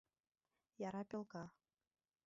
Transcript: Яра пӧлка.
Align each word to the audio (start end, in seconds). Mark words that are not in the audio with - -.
Яра 0.87 1.03
пӧлка. 1.09 1.43